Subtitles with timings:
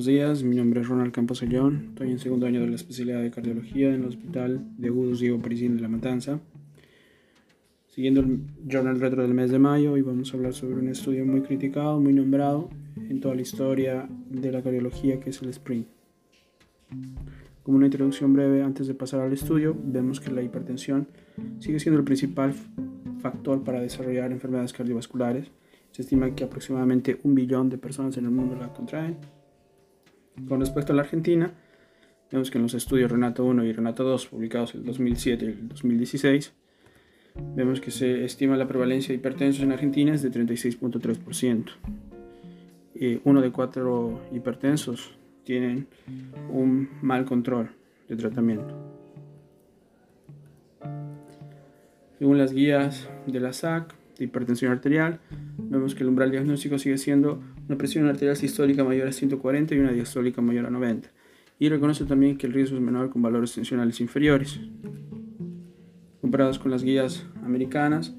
[0.00, 0.42] buenos días.
[0.44, 1.88] Mi nombre es Ronald Campos Ayón.
[1.90, 5.38] Estoy en segundo año de la especialidad de cardiología en el Hospital de Agudos Diego
[5.42, 6.40] Parisín de La Matanza.
[7.86, 11.26] Siguiendo el Journal Retro del mes de mayo, hoy vamos a hablar sobre un estudio
[11.26, 15.86] muy criticado, muy nombrado en toda la historia de la cardiología, que es el SPRINT.
[17.62, 21.08] Como una introducción breve antes de pasar al estudio, vemos que la hipertensión
[21.58, 22.54] sigue siendo el principal
[23.20, 25.50] factor para desarrollar enfermedades cardiovasculares
[25.92, 29.16] se estima que aproximadamente un billón de personas en el mundo la contraen.
[30.48, 31.52] Con respecto a la Argentina,
[32.30, 35.48] vemos que en los estudios Renato 1 y Renato 2, publicados en el 2007 y
[35.48, 36.52] el 2016,
[37.54, 41.64] vemos que se estima la prevalencia de hipertensos en Argentina es de 36.3%.
[42.94, 45.86] Eh, uno de cuatro hipertensos tienen
[46.50, 47.70] un mal control
[48.08, 48.74] de tratamiento.
[52.18, 55.20] Según las guías de la SAC de hipertensión arterial,
[55.56, 57.40] vemos que el umbral diagnóstico sigue siendo
[57.70, 61.08] una presión arterial sistólica mayor a 140 y una diastólica mayor a 90.
[61.60, 64.58] Y reconoce también que el riesgo es menor con valores tensionales inferiores.
[66.20, 68.16] Comparados con las guías americanas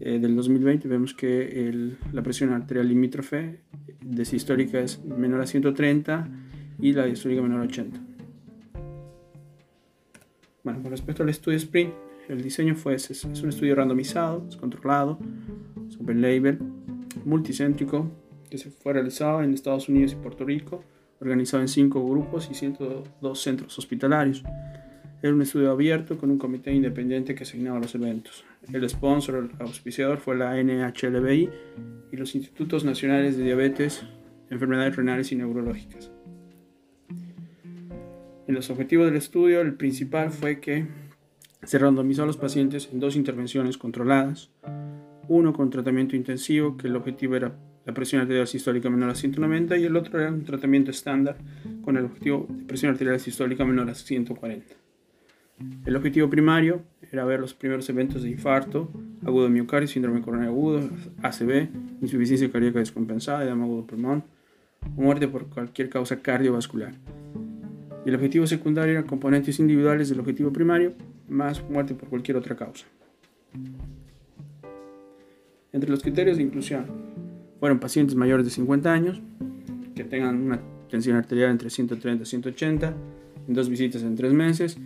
[0.00, 3.60] eh, del 2020, vemos que la presión arterial limítrofe
[4.00, 6.30] de sistólica es menor a 130
[6.80, 8.00] y la diastólica menor a 80.
[10.64, 11.92] Bueno, con respecto al estudio SPRINT,
[12.30, 15.18] el diseño fue, es, un estudio randomizado, es controlado,
[16.00, 16.58] open label,
[17.26, 18.10] multicéntrico,
[18.52, 20.84] que se fue realizado en Estados Unidos y Puerto Rico,
[21.22, 24.42] organizado en cinco grupos y 102 centros hospitalarios.
[25.22, 28.44] Era un estudio abierto con un comité independiente que asignaba los eventos.
[28.70, 31.48] El sponsor, el auspiciador fue la NHLBI
[32.12, 34.04] y los Institutos Nacionales de Diabetes,
[34.50, 36.10] Enfermedades Renales y Neurológicas.
[38.46, 40.88] En los objetivos del estudio, el principal fue que
[41.62, 44.50] se randomizó a los pacientes en dos intervenciones controladas,
[45.28, 49.76] uno con tratamiento intensivo, que el objetivo era la presión arterial sistólica menor a 190,
[49.76, 51.36] y el otro era un tratamiento estándar
[51.82, 54.74] con el objetivo de presión arterial sistólica menor a 140.
[55.84, 58.90] El objetivo primario era ver los primeros eventos de infarto,
[59.24, 60.88] agudo de miocardio, síndrome coronario agudo,
[61.22, 61.68] ACV,
[62.00, 64.24] insuficiencia cardíaca descompensada, edema agudo pulmón
[64.96, 66.94] o muerte por cualquier causa cardiovascular.
[68.04, 70.94] Y el objetivo secundario era componentes individuales del objetivo primario,
[71.28, 72.86] más muerte por cualquier otra causa.
[75.72, 77.11] Entre los criterios de inclusión
[77.62, 79.22] fueron pacientes mayores de 50 años,
[79.94, 82.92] que tengan una tensión arterial entre 130 y 180,
[83.46, 84.78] en dos visitas en tres meses,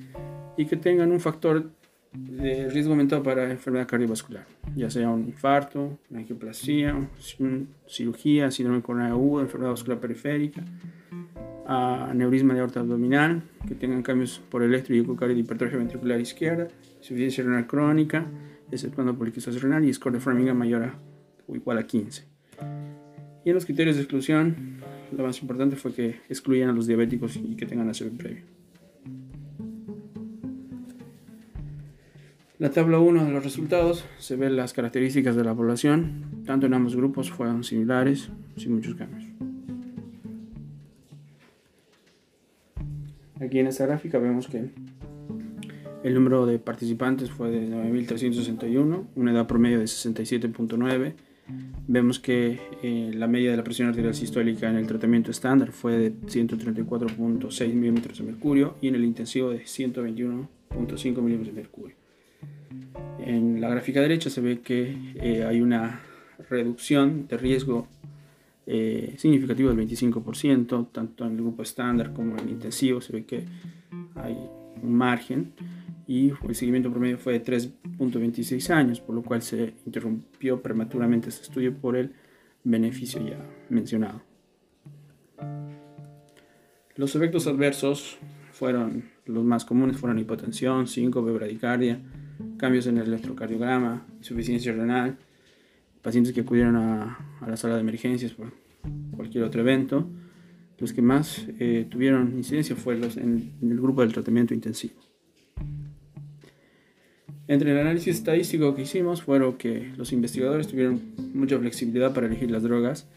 [0.58, 1.70] y que tengan un factor
[2.12, 4.44] de riesgo aumentado para enfermedad cardiovascular,
[4.74, 7.08] ya sea un infarto, una angioplasia,
[7.86, 10.62] cirugía, síndrome coronario agudo, enfermedad vascular periférica,
[11.66, 17.66] aneurisma de aorta abdominal, que tengan cambios por electroyococardio de hipertrofia ventricular izquierda, insuficiencia renal
[17.66, 18.26] crónica,
[18.70, 20.98] exceptuando poliquistosis renal y score de Framingham mayor a
[21.48, 22.35] o igual a 15.
[23.46, 24.56] Y en los criterios de exclusión,
[25.16, 28.42] lo más importante fue que excluían a los diabéticos y que tengan ACV previo.
[32.58, 36.74] La tabla 1 de los resultados se ve las características de la población, tanto en
[36.74, 39.22] ambos grupos fueron similares, sin muchos cambios.
[43.40, 44.70] Aquí en esta gráfica vemos que
[46.02, 51.14] el número de participantes fue de 9.361, una edad promedio de 67.9.
[51.88, 55.96] Vemos que eh, la media de la presión arterial sistólica en el tratamiento estándar fue
[55.96, 61.96] de 134.6 milímetros de mercurio y en el intensivo de 121.5 milímetros de mercurio.
[63.20, 66.00] En la gráfica derecha se ve que eh, hay una
[66.50, 67.86] reducción de riesgo
[68.66, 73.24] eh, significativo del 25%, tanto en el grupo estándar como en el intensivo, se ve
[73.24, 73.44] que
[74.16, 74.36] hay
[74.82, 75.52] un margen
[76.06, 81.42] y el seguimiento promedio fue de 3.26 años, por lo cual se interrumpió prematuramente este
[81.42, 82.12] estudio por el
[82.64, 84.22] beneficio ya mencionado.
[86.94, 88.18] Los efectos adversos
[88.52, 92.00] fueron los más comunes fueron hipotensión, síncope, bradicardia,
[92.56, 95.18] cambios en el electrocardiograma, insuficiencia renal,
[96.00, 98.52] pacientes que acudieron a, la sala de emergencias por
[99.14, 100.08] cualquier otro evento.
[100.78, 104.94] Los que más eh, tuvieron incidencia fueron los en, el grupo del tratamiento intensivo.
[107.48, 111.00] Entre el análisis estadístico que hicimos fueron que los investigadores tuvieron
[111.32, 113.08] mucha flexibilidad para elegir las drogas.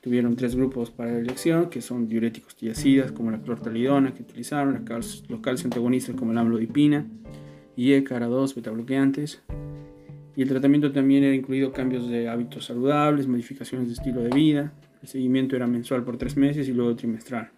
[0.00, 4.84] Tuvieron tres grupos para la elección, que son diuréticos tiacidas, como la clortalidona que utilizaron,
[5.28, 7.06] los calcio antagonistas como la amlodipina
[7.76, 9.42] y ECARA2 betabloqueantes,
[10.36, 14.72] y el tratamiento también era incluido cambios de hábitos saludables, modificaciones de estilo de vida.
[15.00, 17.50] El seguimiento era mensual por tres meses y luego trimestral.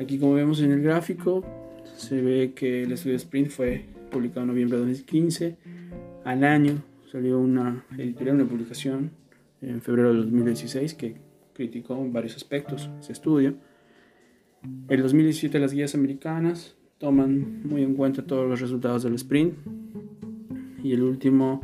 [0.00, 1.44] Aquí como vemos en el gráfico,
[1.96, 5.56] se ve que el estudio Sprint fue publicado en noviembre de 2015.
[6.24, 9.10] Al año salió una editorial, una publicación
[9.60, 11.16] en febrero de 2016 que
[11.52, 13.54] criticó varios aspectos ese estudio.
[14.88, 19.54] En 2017 las guías americanas toman muy en cuenta todos los resultados del sprint
[20.82, 21.62] y el último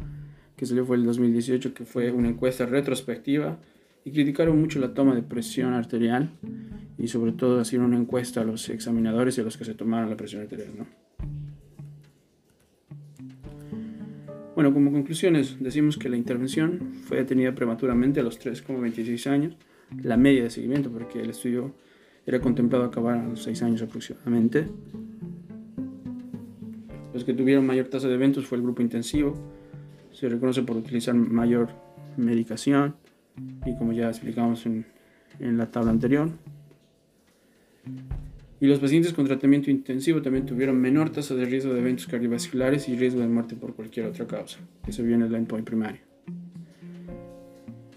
[0.56, 3.58] que salió fue el 2018 que fue una encuesta retrospectiva
[4.04, 6.30] y criticaron mucho la toma de presión arterial
[6.98, 10.10] y sobre todo hicieron una encuesta a los examinadores y a los que se tomaron
[10.10, 10.70] la presión arterial.
[10.76, 10.86] ¿no?
[14.56, 19.56] Bueno, como conclusiones, decimos que la intervención fue detenida prematuramente a los 3,26 años,
[20.02, 21.74] la media de seguimiento, porque el estudio
[22.26, 24.66] era contemplado acabar a los 6 años aproximadamente.
[27.14, 29.34] Los que tuvieron mayor tasa de eventos fue el grupo intensivo,
[30.10, 31.68] se reconoce por utilizar mayor
[32.16, 32.96] medicación
[33.64, 34.84] y como ya explicamos en,
[35.38, 36.30] en la tabla anterior.
[38.60, 42.88] Y los pacientes con tratamiento intensivo también tuvieron menor tasa de riesgo de eventos cardiovasculares
[42.88, 44.58] y riesgo de muerte por cualquier otra causa.
[44.86, 46.00] Eso viene el endpoint primario.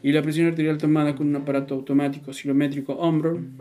[0.04, 3.54] Y la presión arterial tomada con un aparato automático cilométrico Omron,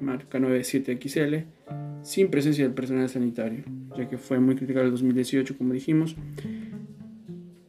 [0.00, 1.44] marca 97XL,
[2.02, 3.64] sin presencia del personal sanitario,
[3.96, 6.14] ya que fue muy criticado el 2018, como dijimos.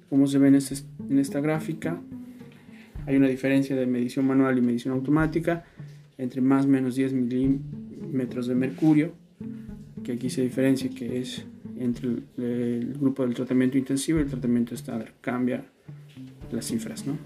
[0.10, 0.76] Como se ve en, este,
[1.10, 2.02] en esta gráfica,
[3.06, 5.64] hay una diferencia de medición manual y medición automática
[6.18, 7.85] entre más o menos 10 milímetros
[8.18, 9.14] de mercurio,
[10.04, 11.46] que aquí se diferencia que es
[11.78, 15.14] entre el, grupo del tratamiento intensivo y el tratamiento estándar.
[15.22, 15.66] Cambia
[16.52, 17.18] las cifras, ¿no?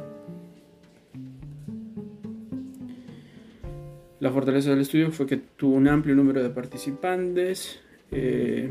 [4.19, 7.79] La fortaleza del estudio fue que tuvo un amplio número de participantes,
[8.11, 8.69] eh,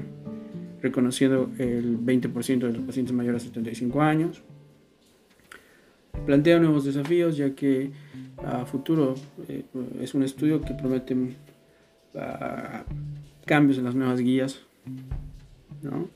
[0.82, 4.42] reconociendo el 20% de los pacientes mayores a 75 años.
[6.26, 7.90] Plantea nuevos desafíos ya que
[8.44, 9.14] a futuro
[9.48, 9.64] eh,
[10.00, 11.16] es un estudio que promete
[12.14, 14.60] uh, cambios en las nuevas guías.
[15.82, 16.08] ¿no?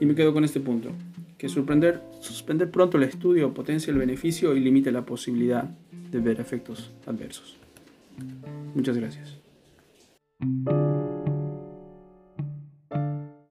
[0.00, 0.90] Y me quedo con este punto,
[1.36, 5.64] que sorprender, suspender pronto el estudio potencia el beneficio y limite la posibilidad
[6.10, 7.56] de ver efectos adversos.
[8.74, 9.38] Muchas gracias.